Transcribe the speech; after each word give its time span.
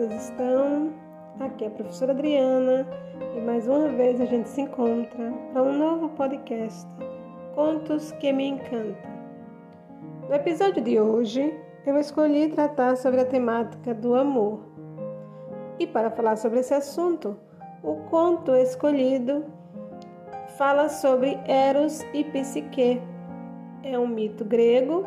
Vocês 0.00 0.30
estão? 0.30 0.94
Aqui 1.40 1.64
é 1.64 1.66
a 1.66 1.70
professora 1.70 2.12
Adriana 2.12 2.86
e 3.36 3.40
mais 3.42 3.68
uma 3.68 3.86
vez 3.88 4.18
a 4.18 4.24
gente 4.24 4.48
se 4.48 4.62
encontra 4.62 5.30
para 5.52 5.62
um 5.62 5.76
novo 5.76 6.08
podcast 6.16 6.88
Contos 7.54 8.10
que 8.12 8.32
me 8.32 8.46
encantam. 8.48 8.96
No 10.26 10.34
episódio 10.34 10.82
de 10.82 10.98
hoje, 10.98 11.54
eu 11.84 11.98
escolhi 11.98 12.48
tratar 12.48 12.96
sobre 12.96 13.20
a 13.20 13.26
temática 13.26 13.92
do 13.92 14.14
amor. 14.14 14.60
E 15.78 15.86
para 15.86 16.10
falar 16.10 16.36
sobre 16.36 16.60
esse 16.60 16.72
assunto, 16.72 17.36
o 17.82 17.96
conto 18.08 18.56
escolhido 18.56 19.44
fala 20.56 20.88
sobre 20.88 21.38
Eros 21.46 22.00
e 22.14 22.24
Psique. 22.24 23.02
É 23.82 23.98
um 23.98 24.08
mito 24.08 24.46
grego. 24.46 25.04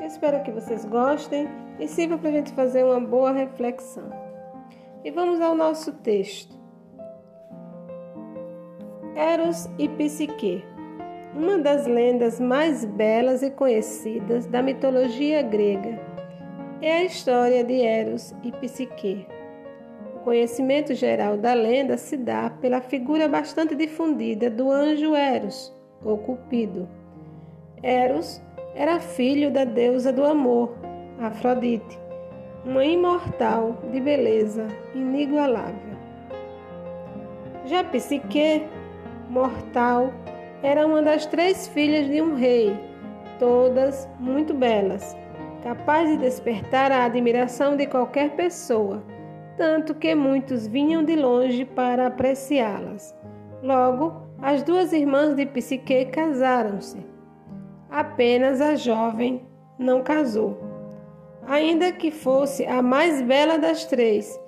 Espero 0.00 0.42
que 0.42 0.50
vocês 0.50 0.86
gostem 0.86 1.46
e 1.78 1.86
sirva 1.86 2.16
para 2.16 2.30
a 2.30 2.32
gente 2.32 2.50
fazer 2.54 2.82
uma 2.82 2.98
boa 2.98 3.30
reflexão. 3.30 4.21
E 5.04 5.10
vamos 5.10 5.40
ao 5.40 5.54
nosso 5.56 5.92
texto. 5.94 6.56
Eros 9.16 9.68
e 9.76 9.88
Psique, 9.88 10.64
uma 11.34 11.58
das 11.58 11.88
lendas 11.88 12.38
mais 12.38 12.84
belas 12.84 13.42
e 13.42 13.50
conhecidas 13.50 14.46
da 14.46 14.62
mitologia 14.62 15.42
grega, 15.42 15.98
é 16.80 16.98
a 16.98 17.04
história 17.04 17.64
de 17.64 17.80
Eros 17.80 18.32
e 18.44 18.52
Psique. 18.52 19.26
O 20.14 20.20
conhecimento 20.20 20.94
geral 20.94 21.36
da 21.36 21.52
lenda 21.52 21.96
se 21.96 22.16
dá 22.16 22.50
pela 22.60 22.80
figura 22.80 23.28
bastante 23.28 23.74
difundida 23.74 24.48
do 24.48 24.70
anjo 24.70 25.16
Eros, 25.16 25.76
ou 26.04 26.16
Cupido. 26.18 26.88
Eros 27.82 28.40
era 28.76 29.00
filho 29.00 29.50
da 29.50 29.64
deusa 29.64 30.12
do 30.12 30.24
amor, 30.24 30.76
Afrodite, 31.18 31.98
uma 32.64 32.84
imortal 32.84 33.76
de 33.90 34.00
beleza 34.00 34.68
inigualável. 34.94 35.96
Já 37.64 37.82
Psique, 37.84 38.66
mortal, 39.28 40.12
era 40.62 40.86
uma 40.86 41.02
das 41.02 41.26
três 41.26 41.66
filhas 41.68 42.06
de 42.06 42.22
um 42.22 42.34
rei, 42.34 42.78
todas 43.38 44.08
muito 44.20 44.54
belas, 44.54 45.16
capaz 45.62 46.08
de 46.08 46.16
despertar 46.18 46.92
a 46.92 47.04
admiração 47.04 47.76
de 47.76 47.86
qualquer 47.86 48.30
pessoa, 48.36 49.02
tanto 49.56 49.94
que 49.94 50.14
muitos 50.14 50.66
vinham 50.66 51.04
de 51.04 51.16
longe 51.16 51.64
para 51.64 52.06
apreciá-las. 52.06 53.14
Logo, 53.60 54.22
as 54.40 54.62
duas 54.62 54.92
irmãs 54.92 55.34
de 55.34 55.46
Psique 55.46 56.06
casaram-se. 56.06 57.04
Apenas 57.90 58.60
a 58.60 58.76
jovem 58.76 59.44
não 59.78 60.02
casou 60.02 60.71
ainda 61.46 61.92
que 61.92 62.10
fosse 62.10 62.64
a 62.66 62.82
mais 62.82 63.20
bela 63.22 63.58
das 63.58 63.84
três, 63.84 64.40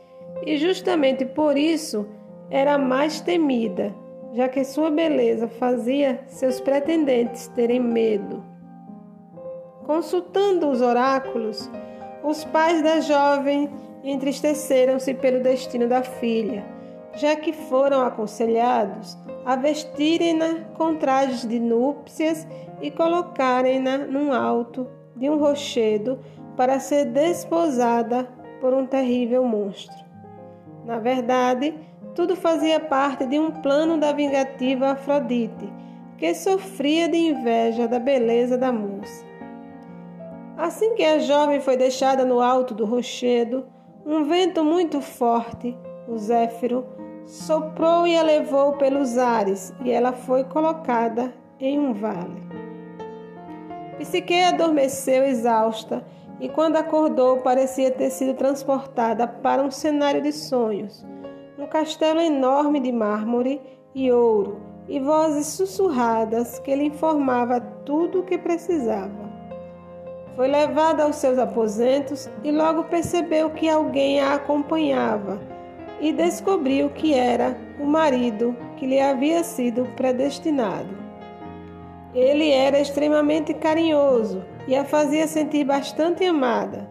e 0.44 0.56
justamente 0.56 1.24
por 1.24 1.56
isso 1.56 2.06
era 2.50 2.74
a 2.74 2.78
mais 2.78 3.20
temida, 3.20 3.94
já 4.32 4.48
que 4.48 4.64
sua 4.64 4.90
beleza 4.90 5.48
fazia 5.48 6.22
seus 6.26 6.60
pretendentes 6.60 7.48
terem 7.48 7.80
medo. 7.80 8.42
Consultando 9.86 10.68
os 10.70 10.80
oráculos, 10.80 11.70
os 12.22 12.44
pais 12.44 12.82
da 12.82 13.00
jovem 13.00 13.70
entristeceram-se 14.02 15.14
pelo 15.14 15.42
destino 15.42 15.88
da 15.88 16.02
filha, 16.02 16.64
já 17.14 17.36
que 17.36 17.52
foram 17.52 18.00
aconselhados 18.00 19.16
a 19.44 19.56
vestirem-na 19.56 20.64
com 20.74 20.96
trajes 20.96 21.46
de 21.46 21.60
núpcias 21.60 22.46
e 22.80 22.90
colocarem-na 22.90 23.98
num 23.98 24.32
alto 24.32 24.86
de 25.14 25.28
um 25.28 25.36
rochedo 25.38 26.18
para 26.56 26.78
ser 26.78 27.06
desposada 27.06 28.28
por 28.60 28.72
um 28.72 28.86
terrível 28.86 29.44
monstro. 29.44 30.04
Na 30.84 30.98
verdade, 30.98 31.74
tudo 32.14 32.36
fazia 32.36 32.78
parte 32.78 33.26
de 33.26 33.38
um 33.38 33.50
plano 33.50 33.98
da 33.98 34.12
vingativa 34.12 34.90
Afrodite, 34.90 35.72
que 36.16 36.34
sofria 36.34 37.08
de 37.08 37.16
inveja 37.16 37.88
da 37.88 37.98
beleza 37.98 38.56
da 38.56 38.72
moça. 38.72 39.24
Assim 40.56 40.94
que 40.94 41.04
a 41.04 41.18
jovem 41.18 41.60
foi 41.60 41.76
deixada 41.76 42.24
no 42.24 42.40
alto 42.40 42.74
do 42.74 42.84
rochedo, 42.84 43.66
um 44.06 44.24
vento 44.24 44.62
muito 44.62 45.00
forte, 45.00 45.76
o 46.06 46.16
Zéfiro, 46.16 46.86
soprou 47.26 48.06
e 48.06 48.16
a 48.16 48.22
levou 48.22 48.74
pelos 48.74 49.18
ares, 49.18 49.74
e 49.84 49.90
ela 49.90 50.12
foi 50.12 50.44
colocada 50.44 51.34
em 51.58 51.78
um 51.78 51.92
vale. 51.92 52.42
Psique 53.98 54.40
adormeceu 54.42 55.24
exausta 55.24 56.04
e 56.44 56.48
quando 56.50 56.76
acordou 56.76 57.38
parecia 57.38 57.90
ter 57.90 58.10
sido 58.10 58.34
transportada 58.34 59.26
para 59.26 59.62
um 59.62 59.70
cenário 59.70 60.20
de 60.20 60.30
sonhos, 60.30 61.02
um 61.58 61.66
castelo 61.66 62.20
enorme 62.20 62.80
de 62.80 62.92
mármore 62.92 63.62
e 63.94 64.12
ouro 64.12 64.60
e 64.86 65.00
vozes 65.00 65.46
sussurradas 65.46 66.58
que 66.58 66.76
lhe 66.76 66.84
informava 66.84 67.62
tudo 67.86 68.20
o 68.20 68.22
que 68.24 68.36
precisava. 68.36 69.24
Foi 70.36 70.46
levada 70.46 71.04
aos 71.04 71.16
seus 71.16 71.38
aposentos 71.38 72.28
e 72.42 72.50
logo 72.50 72.84
percebeu 72.84 73.48
que 73.48 73.66
alguém 73.66 74.20
a 74.20 74.34
acompanhava 74.34 75.40
e 75.98 76.12
descobriu 76.12 76.90
que 76.90 77.14
era 77.14 77.56
o 77.80 77.86
marido 77.86 78.54
que 78.76 78.86
lhe 78.86 79.00
havia 79.00 79.42
sido 79.42 79.86
predestinado. 79.96 80.94
Ele 82.14 82.50
era 82.50 82.78
extremamente 82.78 83.54
carinhoso 83.54 84.44
e 84.66 84.74
a 84.74 84.84
fazia 84.84 85.26
sentir 85.26 85.64
bastante 85.64 86.24
amada, 86.24 86.88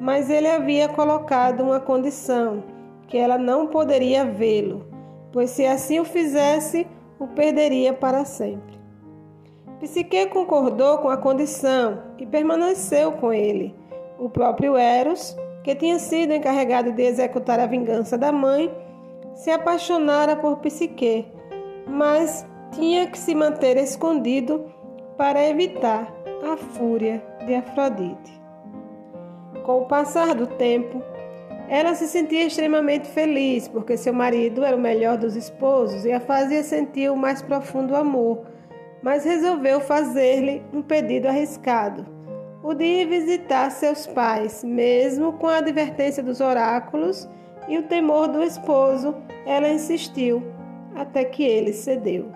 mas 0.00 0.28
ele 0.28 0.48
havia 0.48 0.88
colocado 0.88 1.62
uma 1.62 1.78
condição, 1.78 2.64
que 3.06 3.16
ela 3.16 3.38
não 3.38 3.66
poderia 3.66 4.24
vê-lo, 4.24 4.86
pois 5.32 5.50
se 5.50 5.64
assim 5.64 6.00
o 6.00 6.04
fizesse, 6.04 6.86
o 7.18 7.26
perderia 7.28 7.92
para 7.92 8.24
sempre. 8.24 8.80
Psique 9.78 10.26
concordou 10.26 10.98
com 10.98 11.08
a 11.08 11.16
condição 11.16 12.02
e 12.18 12.24
permaneceu 12.24 13.12
com 13.12 13.32
ele. 13.32 13.74
O 14.18 14.30
próprio 14.30 14.76
Eros, 14.76 15.36
que 15.64 15.74
tinha 15.74 15.98
sido 15.98 16.32
encarregado 16.32 16.92
de 16.92 17.02
executar 17.02 17.58
a 17.58 17.66
vingança 17.66 18.16
da 18.16 18.30
mãe, 18.30 18.72
se 19.34 19.50
apaixonara 19.50 20.36
por 20.36 20.58
Psique, 20.58 21.26
mas 21.86 22.46
tinha 22.72 23.06
que 23.08 23.18
se 23.18 23.34
manter 23.34 23.76
escondido 23.76 24.64
para 25.16 25.44
evitar 25.48 26.21
a 26.42 26.56
fúria 26.56 27.22
de 27.46 27.54
Afrodite. 27.54 28.42
Com 29.64 29.82
o 29.82 29.86
passar 29.86 30.34
do 30.34 30.46
tempo, 30.46 31.00
ela 31.68 31.94
se 31.94 32.08
sentia 32.08 32.46
extremamente 32.46 33.08
feliz 33.08 33.68
porque 33.68 33.96
seu 33.96 34.12
marido 34.12 34.64
era 34.64 34.76
o 34.76 34.80
melhor 34.80 35.16
dos 35.16 35.36
esposos 35.36 36.04
e 36.04 36.10
a 36.12 36.18
fazia 36.18 36.62
sentir 36.64 37.10
o 37.10 37.16
mais 37.16 37.40
profundo 37.40 37.94
amor, 37.94 38.44
mas 39.02 39.24
resolveu 39.24 39.80
fazer-lhe 39.80 40.62
um 40.72 40.82
pedido 40.82 41.28
arriscado: 41.28 42.04
o 42.62 42.74
de 42.74 42.84
ir 42.84 43.08
visitar 43.08 43.70
seus 43.70 44.06
pais, 44.06 44.64
mesmo 44.64 45.34
com 45.34 45.46
a 45.46 45.58
advertência 45.58 46.22
dos 46.22 46.40
oráculos 46.40 47.28
e 47.68 47.78
o 47.78 47.84
temor 47.84 48.26
do 48.26 48.42
esposo, 48.42 49.14
ela 49.46 49.68
insistiu 49.68 50.42
até 50.94 51.24
que 51.24 51.44
ele 51.44 51.72
cedeu. 51.72 52.32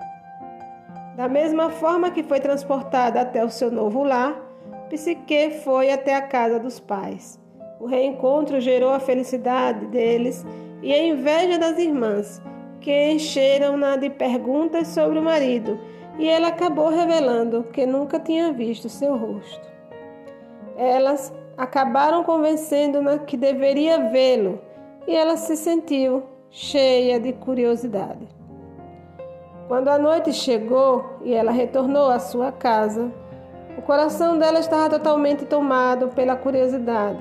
Da 1.16 1.28
mesma 1.28 1.70
forma 1.70 2.10
que 2.10 2.22
foi 2.22 2.40
transportada 2.40 3.22
até 3.22 3.42
o 3.42 3.48
seu 3.48 3.70
novo 3.70 4.02
lar, 4.02 4.38
Psique 4.90 5.50
foi 5.64 5.90
até 5.90 6.14
a 6.14 6.20
casa 6.20 6.58
dos 6.60 6.78
pais. 6.78 7.40
O 7.80 7.86
reencontro 7.86 8.60
gerou 8.60 8.90
a 8.90 9.00
felicidade 9.00 9.86
deles 9.86 10.44
e 10.82 10.92
a 10.92 11.02
inveja 11.02 11.58
das 11.58 11.78
irmãs, 11.78 12.42
que 12.82 13.10
encheram-na 13.10 13.96
de 13.96 14.10
perguntas 14.10 14.88
sobre 14.88 15.18
o 15.18 15.22
marido, 15.22 15.80
e 16.18 16.28
ela 16.28 16.48
acabou 16.48 16.90
revelando 16.90 17.64
que 17.72 17.86
nunca 17.86 18.20
tinha 18.20 18.52
visto 18.52 18.88
seu 18.88 19.16
rosto. 19.16 19.66
Elas 20.76 21.32
acabaram 21.56 22.24
convencendo-na 22.24 23.18
que 23.20 23.38
deveria 23.38 24.10
vê-lo, 24.10 24.60
e 25.06 25.16
ela 25.16 25.38
se 25.38 25.56
sentiu 25.56 26.24
cheia 26.50 27.18
de 27.18 27.32
curiosidade. 27.32 28.28
Quando 29.68 29.88
a 29.88 29.98
noite 29.98 30.32
chegou 30.32 31.18
e 31.24 31.34
ela 31.34 31.50
retornou 31.50 32.08
à 32.08 32.20
sua 32.20 32.52
casa, 32.52 33.10
o 33.76 33.82
coração 33.82 34.38
dela 34.38 34.60
estava 34.60 34.90
totalmente 34.90 35.44
tomado 35.44 36.08
pela 36.08 36.36
curiosidade. 36.36 37.18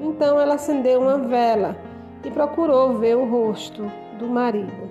Então 0.00 0.40
ela 0.40 0.54
acendeu 0.54 1.02
uma 1.02 1.18
vela 1.18 1.76
e 2.24 2.30
procurou 2.30 2.94
ver 2.94 3.18
o 3.18 3.28
rosto 3.28 3.84
do 4.18 4.26
marido. 4.26 4.90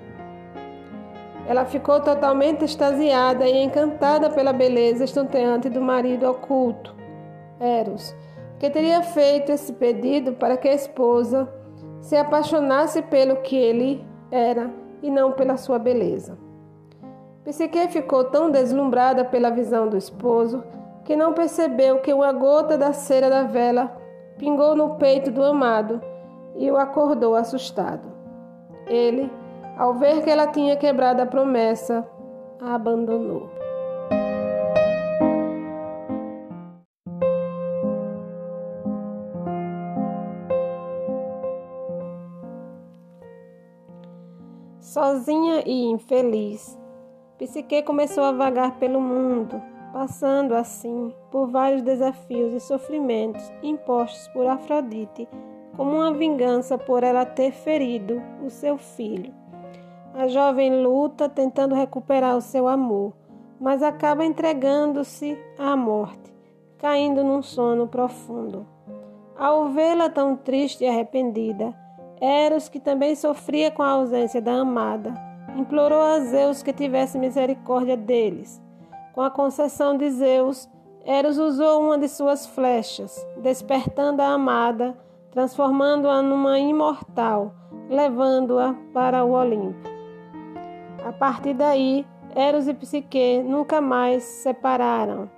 Ela 1.48 1.64
ficou 1.64 2.00
totalmente 2.00 2.64
extasiada 2.64 3.44
e 3.44 3.64
encantada 3.64 4.30
pela 4.30 4.52
beleza 4.52 5.02
estonteante 5.02 5.68
do 5.68 5.80
marido 5.80 6.30
oculto, 6.30 6.94
Eros, 7.58 8.14
que 8.60 8.70
teria 8.70 9.02
feito 9.02 9.50
esse 9.50 9.72
pedido 9.72 10.34
para 10.34 10.56
que 10.56 10.68
a 10.68 10.74
esposa 10.74 11.52
se 12.00 12.16
apaixonasse 12.16 13.02
pelo 13.02 13.36
que 13.38 13.56
ele 13.56 14.06
era 14.30 14.70
e 15.02 15.10
não 15.10 15.32
pela 15.32 15.56
sua 15.56 15.78
beleza. 15.78 16.43
Psique 17.44 17.88
ficou 17.88 18.24
tão 18.24 18.50
deslumbrada 18.50 19.22
pela 19.22 19.50
visão 19.50 19.86
do 19.86 19.98
esposo 19.98 20.64
que 21.04 21.14
não 21.14 21.34
percebeu 21.34 22.00
que 22.00 22.12
uma 22.12 22.32
gota 22.32 22.78
da 22.78 22.94
cera 22.94 23.28
da 23.28 23.42
vela 23.42 23.94
pingou 24.38 24.74
no 24.74 24.96
peito 24.96 25.30
do 25.30 25.42
amado 25.42 26.00
e 26.56 26.70
o 26.70 26.78
acordou 26.78 27.36
assustado. 27.36 28.10
Ele, 28.86 29.30
ao 29.76 29.92
ver 29.94 30.22
que 30.22 30.30
ela 30.30 30.46
tinha 30.46 30.74
quebrado 30.74 31.20
a 31.20 31.26
promessa, 31.26 32.08
a 32.58 32.74
abandonou. 32.74 33.50
Sozinha 44.80 45.62
e 45.66 45.84
infeliz, 45.86 46.78
Psique 47.44 47.82
começou 47.82 48.24
a 48.24 48.32
vagar 48.32 48.78
pelo 48.78 48.98
mundo, 48.98 49.60
passando 49.92 50.54
assim 50.54 51.12
por 51.30 51.46
vários 51.46 51.82
desafios 51.82 52.54
e 52.54 52.58
sofrimentos 52.58 53.52
impostos 53.62 54.26
por 54.28 54.46
Afrodite 54.46 55.28
como 55.76 55.96
uma 55.96 56.10
vingança 56.14 56.78
por 56.78 57.04
ela 57.04 57.26
ter 57.26 57.52
ferido 57.52 58.22
o 58.42 58.48
seu 58.48 58.78
filho. 58.78 59.30
A 60.14 60.26
jovem 60.26 60.82
luta 60.82 61.28
tentando 61.28 61.74
recuperar 61.74 62.34
o 62.34 62.40
seu 62.40 62.66
amor, 62.66 63.12
mas 63.60 63.82
acaba 63.82 64.24
entregando-se 64.24 65.36
à 65.58 65.76
morte, 65.76 66.32
caindo 66.78 67.22
num 67.22 67.42
sono 67.42 67.86
profundo. 67.86 68.66
Ao 69.36 69.68
vê-la 69.68 70.08
tão 70.08 70.34
triste 70.34 70.84
e 70.84 70.88
arrependida, 70.88 71.74
Eros, 72.22 72.70
que 72.70 72.80
também 72.80 73.14
sofria 73.14 73.70
com 73.70 73.82
a 73.82 73.90
ausência 73.90 74.40
da 74.40 74.52
amada, 74.54 75.33
implorou 75.54 76.00
a 76.00 76.20
Zeus 76.20 76.62
que 76.62 76.72
tivesse 76.72 77.18
misericórdia 77.18 77.96
deles. 77.96 78.62
Com 79.12 79.20
a 79.20 79.30
concessão 79.30 79.96
de 79.96 80.10
Zeus, 80.10 80.68
Eros 81.04 81.38
usou 81.38 81.82
uma 81.82 81.98
de 81.98 82.08
suas 82.08 82.46
flechas, 82.46 83.26
despertando 83.42 84.22
a 84.22 84.28
amada, 84.28 84.96
transformando-a 85.30 86.22
numa 86.22 86.58
imortal, 86.58 87.54
levando-a 87.88 88.74
para 88.92 89.24
o 89.24 89.32
Olimpo. 89.32 89.88
A 91.04 91.12
partir 91.12 91.54
daí, 91.54 92.06
Eros 92.34 92.66
e 92.66 92.74
Psique 92.74 93.42
nunca 93.42 93.80
mais 93.80 94.22
se 94.22 94.42
separaram. 94.42 95.30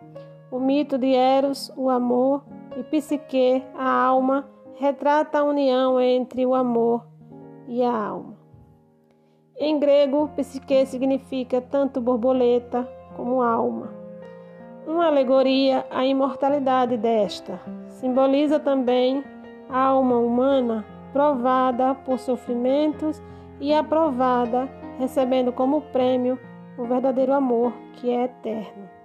O 0.51 0.61
mito 0.61 0.97
de 0.97 1.13
Eros, 1.13 1.73
o 1.77 1.91
amor, 1.91 2.45
e 2.77 2.83
Psique, 2.85 3.63
a 3.77 3.91
alma, 3.91 4.49
retrata 4.77 5.41
a 5.41 5.45
união 5.45 6.01
entre 6.01 6.47
o 6.47 6.55
amor 6.55 7.05
e 7.67 7.83
a 7.83 7.93
alma. 7.93 8.36
Em 9.59 9.79
grego, 9.79 10.29
psique 10.37 10.85
significa 10.85 11.63
tanto 11.63 11.99
borboleta 11.99 12.87
como 13.17 13.41
alma. 13.41 13.91
Uma 14.87 15.07
alegoria 15.07 15.87
à 15.91 16.05
imortalidade 16.05 16.99
desta. 16.99 17.59
Simboliza 17.89 18.61
também 18.61 19.25
a 19.71 19.79
alma 19.79 20.19
humana 20.19 20.85
provada 21.11 21.95
por 21.95 22.19
sofrimentos 22.19 23.23
e 23.59 23.73
aprovada, 23.73 24.69
recebendo 24.99 25.51
como 25.51 25.81
prêmio 25.81 26.39
o 26.77 26.85
verdadeiro 26.85 27.33
amor 27.33 27.73
que 27.95 28.11
é 28.11 28.25
eterno. 28.25 28.96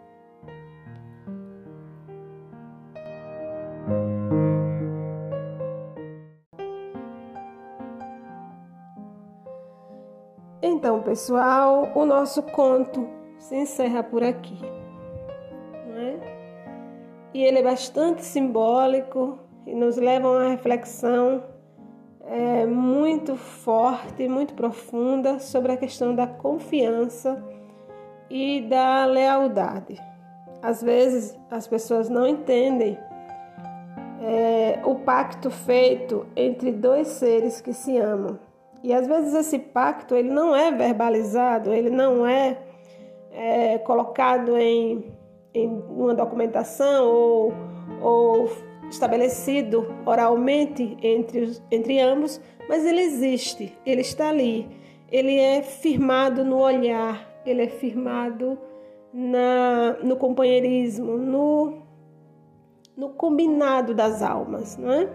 Pessoal, 11.11 11.91
o 11.93 12.05
nosso 12.05 12.41
conto 12.41 13.05
se 13.37 13.53
encerra 13.53 14.01
por 14.01 14.23
aqui. 14.23 14.57
É? 15.93 16.15
E 17.33 17.43
ele 17.43 17.59
é 17.59 17.63
bastante 17.63 18.23
simbólico 18.23 19.37
e 19.67 19.75
nos 19.75 19.97
leva 19.97 20.29
a 20.29 20.31
uma 20.31 20.47
reflexão 20.47 21.43
é, 22.23 22.65
muito 22.65 23.35
forte, 23.35 24.25
muito 24.29 24.53
profunda 24.53 25.37
sobre 25.39 25.73
a 25.73 25.77
questão 25.77 26.15
da 26.15 26.25
confiança 26.25 27.43
e 28.29 28.61
da 28.61 29.03
lealdade. 29.03 30.01
Às 30.61 30.81
vezes 30.81 31.37
as 31.49 31.67
pessoas 31.67 32.07
não 32.07 32.25
entendem 32.25 32.97
é, 34.21 34.79
o 34.85 34.95
pacto 34.95 35.51
feito 35.51 36.25
entre 36.37 36.71
dois 36.71 37.09
seres 37.09 37.59
que 37.59 37.73
se 37.73 37.97
amam. 37.97 38.39
E 38.83 38.93
às 38.93 39.07
vezes 39.07 39.33
esse 39.33 39.59
pacto 39.59 40.15
ele 40.15 40.29
não 40.29 40.55
é 40.55 40.71
verbalizado, 40.71 41.71
ele 41.71 41.89
não 41.89 42.25
é, 42.25 42.57
é 43.31 43.77
colocado 43.79 44.57
em, 44.57 45.13
em 45.53 45.67
uma 45.67 46.15
documentação 46.15 47.07
ou, 47.07 47.53
ou 48.01 48.49
estabelecido 48.89 49.93
oralmente 50.05 50.97
entre, 51.01 51.41
os, 51.41 51.63
entre 51.71 51.99
ambos, 51.99 52.41
mas 52.67 52.85
ele 52.85 53.01
existe, 53.01 53.77
ele 53.85 54.01
está 54.01 54.29
ali, 54.29 54.67
ele 55.11 55.37
é 55.37 55.61
firmado 55.61 56.43
no 56.43 56.57
olhar, 56.59 57.41
ele 57.45 57.63
é 57.63 57.67
firmado 57.67 58.57
na, 59.13 59.97
no 60.01 60.15
companheirismo, 60.15 61.17
no, 61.17 61.81
no 62.97 63.09
combinado 63.09 63.93
das 63.93 64.21
almas, 64.21 64.77
não 64.77 64.91
é? 64.91 65.09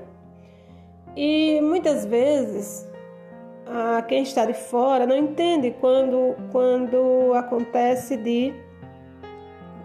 E 1.17 1.61
muitas 1.63 2.05
vezes 2.05 2.87
a 3.67 4.03
quem 4.03 4.23
está 4.23 4.45
de 4.47 4.55
fora 4.55 5.07
não 5.07 5.17
entende 5.17 5.75
quando, 5.81 6.37
quando 6.53 7.35
acontece 7.35 8.17
de 8.17 8.55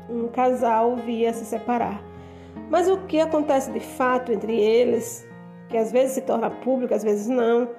um 0.10 0.28
casal 0.28 0.96
vir 0.98 1.28
a 1.28 1.34
se 1.34 1.46
separar. 1.46 2.04
Mas 2.70 2.88
o 2.90 2.98
que 3.06 3.20
acontece 3.20 3.72
de 3.72 3.80
fato 3.80 4.32
entre 4.32 4.58
eles, 4.58 5.28
que 5.70 5.78
às 5.78 5.92
vezes 5.92 6.14
se 6.14 6.22
torna 6.22 6.50
público, 6.50 6.94
às 6.94 7.04
vezes 7.04 7.28
não, 7.28 7.70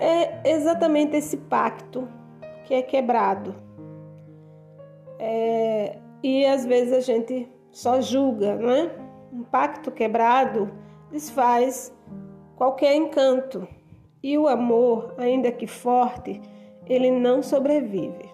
é 0.00 0.50
exatamente 0.50 1.16
esse 1.16 1.36
pacto 1.36 2.08
que 2.64 2.74
é 2.74 2.82
quebrado. 2.82 3.54
É, 5.18 5.98
e 6.22 6.44
às 6.46 6.64
vezes 6.64 6.92
a 6.92 7.00
gente 7.00 7.48
só 7.70 8.00
julga, 8.00 8.56
não 8.56 8.70
é? 8.70 8.90
Um 9.32 9.42
pacto 9.42 9.90
quebrado 9.90 10.70
desfaz 11.10 11.92
qualquer 12.56 12.94
encanto. 12.94 13.66
E 14.22 14.36
o 14.36 14.48
amor, 14.48 15.14
ainda 15.18 15.52
que 15.52 15.66
forte, 15.66 16.40
ele 16.86 17.10
não 17.10 17.42
sobrevive, 17.42 18.30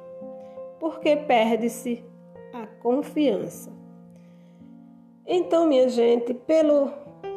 porque 0.79 1.17
perde-se 1.17 2.05
a 2.53 2.67
confiança. 2.67 3.71
Então, 5.27 5.67
minha 5.67 5.89
gente, 5.89 6.35
pelo 6.35 6.91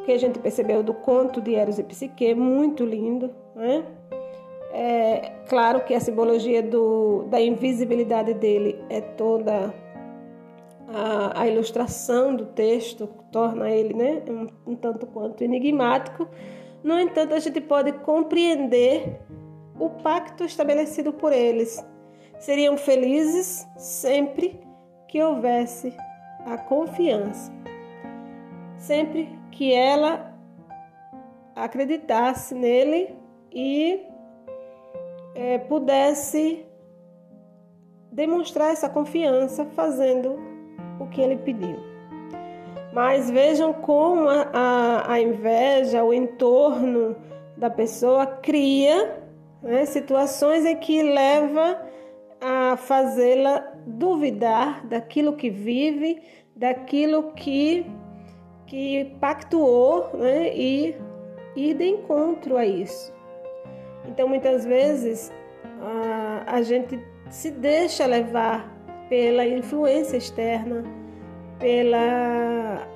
que 0.04 0.12
a 0.12 0.18
gente 0.18 0.38
percebeu 0.38 0.82
do 0.82 0.94
conto 0.94 1.40
de 1.40 1.54
Eros 1.54 1.78
e 1.78 1.82
Psique, 1.82 2.34
muito 2.34 2.84
lindo, 2.84 3.30
né? 3.54 3.84
É 4.72 5.32
claro 5.48 5.84
que 5.84 5.94
a 5.94 6.00
simbologia 6.00 6.62
do, 6.62 7.24
da 7.30 7.40
invisibilidade 7.40 8.34
dele 8.34 8.78
é 8.90 9.00
toda 9.00 9.72
a, 10.88 11.40
a 11.40 11.48
ilustração 11.48 12.34
do 12.34 12.46
texto, 12.46 13.08
torna 13.32 13.70
ele 13.70 13.94
né, 13.94 14.22
um, 14.28 14.72
um 14.72 14.76
tanto 14.76 15.06
quanto 15.06 15.42
enigmático, 15.42 16.28
no 16.86 17.00
entanto, 17.00 17.34
a 17.34 17.40
gente 17.40 17.60
pode 17.60 17.90
compreender 17.92 19.20
o 19.76 19.90
pacto 19.90 20.44
estabelecido 20.44 21.12
por 21.12 21.32
eles. 21.32 21.84
Seriam 22.38 22.78
felizes 22.78 23.66
sempre 23.76 24.60
que 25.08 25.20
houvesse 25.20 25.92
a 26.46 26.56
confiança, 26.56 27.52
sempre 28.76 29.36
que 29.50 29.72
ela 29.72 30.32
acreditasse 31.56 32.54
nele 32.54 33.16
e 33.50 34.06
é, 35.34 35.58
pudesse 35.58 36.64
demonstrar 38.12 38.70
essa 38.70 38.88
confiança 38.88 39.64
fazendo 39.74 40.38
o 41.00 41.08
que 41.08 41.20
ele 41.20 41.36
pediu. 41.38 41.85
Mas 42.96 43.30
vejam 43.30 43.74
como 43.74 44.26
a, 44.26 44.48
a, 44.54 45.12
a 45.12 45.20
inveja, 45.20 46.02
o 46.02 46.14
entorno 46.14 47.14
da 47.54 47.68
pessoa 47.68 48.24
cria 48.24 49.22
né, 49.62 49.84
situações 49.84 50.64
em 50.64 50.74
que 50.76 51.02
leva 51.02 51.78
a 52.40 52.74
fazê-la 52.78 53.70
duvidar 53.86 54.86
daquilo 54.86 55.36
que 55.36 55.50
vive, 55.50 56.22
daquilo 56.56 57.34
que, 57.34 57.84
que 58.66 59.14
pactuou 59.20 60.08
né, 60.14 60.56
e 60.56 60.96
ir 61.54 61.74
de 61.74 61.88
encontro 61.90 62.56
a 62.56 62.64
isso. 62.64 63.12
Então, 64.08 64.26
muitas 64.26 64.64
vezes, 64.64 65.30
a, 65.82 66.44
a 66.46 66.62
gente 66.62 66.98
se 67.28 67.50
deixa 67.50 68.06
levar 68.06 68.74
pela 69.10 69.44
influência 69.44 70.16
externa, 70.16 70.82
pela, 71.58 72.86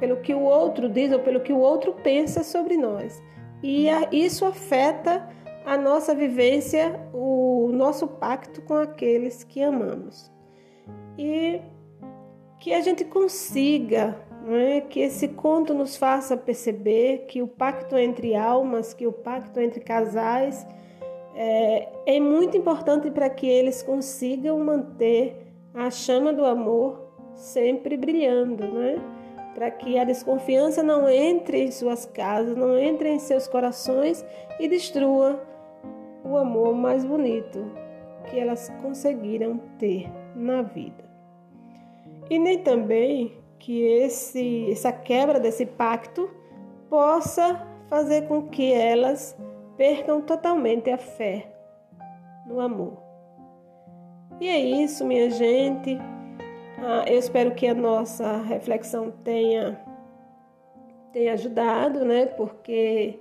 pelo 0.00 0.16
que 0.18 0.34
o 0.34 0.40
outro 0.40 0.88
diz 0.88 1.12
ou 1.12 1.20
pelo 1.20 1.40
que 1.40 1.52
o 1.52 1.58
outro 1.58 1.92
pensa 1.94 2.42
sobre 2.42 2.76
nós. 2.76 3.22
E 3.62 3.88
a, 3.88 4.08
isso 4.12 4.44
afeta 4.44 5.28
a 5.64 5.76
nossa 5.76 6.14
vivência, 6.14 7.00
o 7.12 7.70
nosso 7.72 8.06
pacto 8.06 8.62
com 8.62 8.74
aqueles 8.74 9.42
que 9.42 9.62
amamos. 9.62 10.30
E 11.18 11.60
que 12.60 12.72
a 12.72 12.80
gente 12.80 13.04
consiga 13.04 14.16
é? 14.48 14.80
que 14.80 15.00
esse 15.00 15.28
conto 15.28 15.74
nos 15.74 15.96
faça 15.96 16.36
perceber 16.36 17.26
que 17.26 17.42
o 17.42 17.48
pacto 17.48 17.96
entre 17.96 18.34
almas, 18.34 18.94
que 18.94 19.06
o 19.06 19.12
pacto 19.12 19.58
entre 19.60 19.80
casais 19.80 20.66
é, 21.34 21.88
é 22.06 22.20
muito 22.20 22.56
importante 22.56 23.10
para 23.10 23.28
que 23.28 23.46
eles 23.46 23.82
consigam 23.82 24.58
manter 24.60 25.52
a 25.74 25.90
chama 25.90 26.32
do 26.32 26.44
amor 26.44 27.05
sempre 27.36 27.96
brilhando, 27.96 28.64
é? 28.82 28.96
para 29.54 29.70
que 29.70 29.98
a 29.98 30.04
desconfiança 30.04 30.82
não 30.82 31.08
entre 31.08 31.62
em 31.62 31.70
suas 31.70 32.04
casas, 32.04 32.56
não 32.56 32.76
entre 32.78 33.08
em 33.08 33.18
seus 33.18 33.48
corações 33.48 34.24
e 34.60 34.68
destrua 34.68 35.42
o 36.22 36.36
amor 36.36 36.74
mais 36.74 37.04
bonito 37.04 37.70
que 38.28 38.38
elas 38.38 38.68
conseguiram 38.82 39.58
ter 39.78 40.10
na 40.34 40.60
vida. 40.60 41.04
E 42.28 42.38
nem 42.38 42.58
também 42.58 43.38
que 43.58 43.82
esse, 43.82 44.70
essa 44.70 44.92
quebra 44.92 45.40
desse 45.40 45.64
pacto 45.64 46.28
possa 46.90 47.66
fazer 47.88 48.28
com 48.28 48.48
que 48.48 48.72
elas 48.72 49.38
percam 49.76 50.20
totalmente 50.20 50.90
a 50.90 50.98
fé 50.98 51.50
no 52.46 52.60
amor. 52.60 52.98
E 54.38 54.48
é 54.48 54.58
isso, 54.58 55.04
minha 55.06 55.30
gente. 55.30 55.98
Ah, 56.78 57.04
eu 57.06 57.18
espero 57.18 57.54
que 57.54 57.66
a 57.66 57.74
nossa 57.74 58.36
reflexão 58.42 59.10
tenha, 59.10 59.80
tenha 61.12 61.32
ajudado, 61.32 62.04
né? 62.04 62.26
Porque 62.26 63.18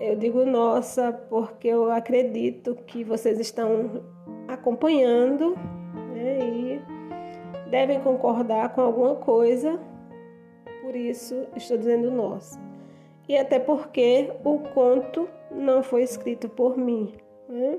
eu 0.00 0.16
digo 0.16 0.46
nossa, 0.46 1.12
porque 1.12 1.68
eu 1.68 1.90
acredito 1.90 2.74
que 2.86 3.04
vocês 3.04 3.38
estão 3.38 4.02
acompanhando 4.48 5.54
né? 6.14 6.38
e 6.38 6.80
devem 7.70 8.00
concordar 8.00 8.70
com 8.70 8.80
alguma 8.80 9.16
coisa, 9.16 9.78
por 10.82 10.96
isso 10.96 11.46
estou 11.54 11.76
dizendo 11.76 12.10
nossa. 12.10 12.58
E 13.28 13.36
até 13.36 13.58
porque 13.60 14.32
o 14.42 14.58
conto 14.58 15.28
não 15.50 15.82
foi 15.82 16.02
escrito 16.02 16.48
por 16.48 16.76
mim. 16.78 17.14
Né? 17.48 17.78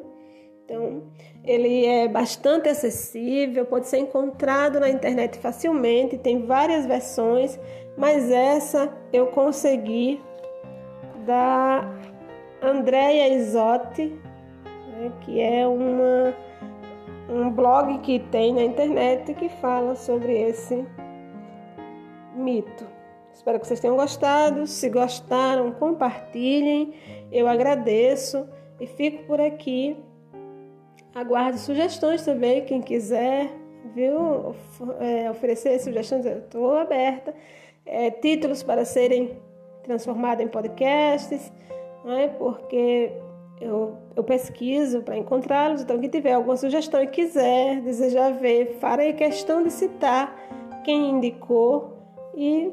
Então, 0.71 1.03
ele 1.43 1.85
é 1.85 2.07
bastante 2.07 2.69
acessível, 2.69 3.65
pode 3.65 3.89
ser 3.89 3.97
encontrado 3.97 4.79
na 4.79 4.89
internet 4.89 5.37
facilmente, 5.37 6.17
tem 6.17 6.45
várias 6.45 6.85
versões, 6.85 7.59
mas 7.97 8.31
essa 8.31 8.89
eu 9.11 9.27
consegui 9.27 10.21
da 11.25 11.85
Andrea 12.61 13.27
Isotti, 13.35 14.17
né, 14.93 15.11
que 15.19 15.41
é 15.41 15.67
uma, 15.67 16.33
um 17.29 17.49
blog 17.49 17.97
que 17.97 18.19
tem 18.31 18.53
na 18.53 18.63
internet 18.63 19.33
que 19.33 19.49
fala 19.49 19.93
sobre 19.95 20.41
esse 20.41 20.85
mito. 22.33 22.87
Espero 23.33 23.59
que 23.59 23.67
vocês 23.67 23.81
tenham 23.81 23.97
gostado. 23.97 24.65
Se 24.67 24.87
gostaram, 24.89 25.71
compartilhem. 25.73 26.93
Eu 27.29 27.47
agradeço 27.47 28.47
e 28.79 28.87
fico 28.87 29.23
por 29.23 29.41
aqui. 29.41 29.97
Aguardo 31.13 31.57
sugestões 31.57 32.23
também, 32.23 32.63
quem 32.63 32.81
quiser, 32.81 33.51
viu? 33.93 34.55
É, 34.99 35.29
oferecer 35.29 35.77
sugestões, 35.79 36.25
eu 36.25 36.37
estou 36.37 36.77
aberta. 36.77 37.33
É, 37.85 38.09
títulos 38.09 38.63
para 38.63 38.85
serem 38.85 39.37
transformados 39.83 40.43
em 40.43 40.47
podcasts, 40.47 41.51
né? 42.05 42.29
porque 42.37 43.11
eu, 43.59 43.97
eu 44.15 44.23
pesquiso 44.23 45.01
para 45.01 45.17
encontrá-los. 45.17 45.81
Então, 45.81 45.99
quem 45.99 46.09
tiver 46.09 46.31
alguma 46.31 46.55
sugestão 46.55 47.03
e 47.03 47.07
quiser, 47.07 47.81
desejar 47.81 48.31
ver, 48.31 48.77
farei 48.79 49.11
questão 49.11 49.63
de 49.63 49.69
citar 49.69 50.33
quem 50.85 51.09
indicou. 51.09 51.97
E, 52.33 52.71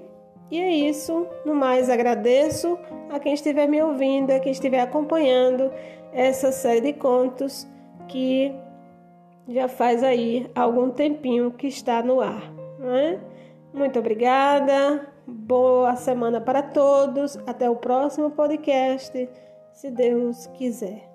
e 0.49 0.61
é 0.61 0.71
isso. 0.71 1.27
No 1.45 1.57
mais, 1.57 1.91
agradeço 1.91 2.79
a 3.11 3.19
quem 3.19 3.35
estiver 3.35 3.67
me 3.67 3.83
ouvindo, 3.83 4.31
a 4.31 4.39
quem 4.39 4.53
estiver 4.53 4.81
acompanhando 4.81 5.73
essa 6.13 6.53
série 6.53 6.81
de 6.81 6.93
contos 6.93 7.67
que 8.09 8.55
já 9.49 9.69
faz 9.69 10.03
aí 10.03 10.51
algum 10.55 10.91
tempinho 10.91 11.51
que 11.53 11.67
está 11.67 12.03
no 12.03 12.21
ar. 12.21 12.53
Né? 12.79 13.21
Muito 13.73 13.99
obrigada, 13.99 15.09
boa 15.27 15.95
semana 15.97 16.41
para 16.41 16.63
todos, 16.63 17.39
até 17.47 17.69
o 17.69 17.77
próximo 17.77 18.31
podcast, 18.31 19.29
se 19.73 19.91
Deus 19.91 20.47
quiser. 20.49 21.08